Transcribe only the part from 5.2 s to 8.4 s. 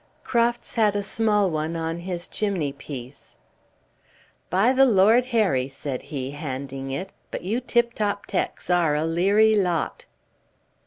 Harry," said he, handing it, "but you tip top